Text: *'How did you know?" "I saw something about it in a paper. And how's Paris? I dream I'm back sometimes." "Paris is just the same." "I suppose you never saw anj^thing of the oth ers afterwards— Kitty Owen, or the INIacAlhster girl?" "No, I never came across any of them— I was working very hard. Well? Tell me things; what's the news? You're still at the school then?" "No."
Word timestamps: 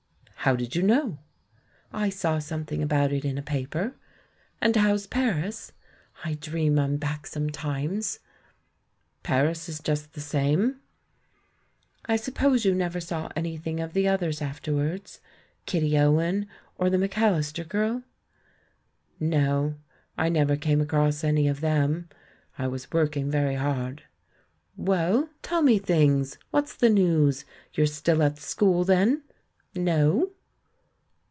*'How 0.43 0.55
did 0.55 0.75
you 0.75 0.81
know?" 0.81 1.19
"I 1.93 2.09
saw 2.09 2.39
something 2.39 2.81
about 2.81 3.11
it 3.13 3.23
in 3.23 3.37
a 3.37 3.43
paper. 3.43 3.95
And 4.59 4.75
how's 4.75 5.05
Paris? 5.05 5.71
I 6.25 6.33
dream 6.33 6.79
I'm 6.79 6.97
back 6.97 7.27
sometimes." 7.27 8.17
"Paris 9.21 9.69
is 9.69 9.79
just 9.79 10.13
the 10.13 10.19
same." 10.19 10.79
"I 12.07 12.15
suppose 12.15 12.65
you 12.65 12.73
never 12.73 12.99
saw 12.99 13.29
anj^thing 13.37 13.83
of 13.83 13.93
the 13.93 14.09
oth 14.09 14.23
ers 14.23 14.41
afterwards— 14.41 15.19
Kitty 15.67 15.95
Owen, 15.95 16.47
or 16.75 16.89
the 16.89 16.97
INIacAlhster 16.97 17.67
girl?" 17.69 18.01
"No, 19.19 19.75
I 20.17 20.27
never 20.29 20.55
came 20.55 20.81
across 20.81 21.23
any 21.23 21.47
of 21.47 21.61
them— 21.61 22.09
I 22.57 22.65
was 22.67 22.91
working 22.91 23.29
very 23.29 23.53
hard. 23.55 24.05
Well? 24.75 25.29
Tell 25.43 25.61
me 25.61 25.77
things; 25.77 26.39
what's 26.49 26.75
the 26.75 26.89
news? 26.89 27.45
You're 27.75 27.85
still 27.85 28.23
at 28.23 28.37
the 28.37 28.41
school 28.41 28.83
then?" 28.83 29.21
"No." 29.73 30.31